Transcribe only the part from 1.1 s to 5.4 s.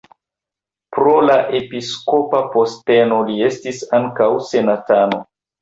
la episkopa posteno li estis ankaŭ senatano.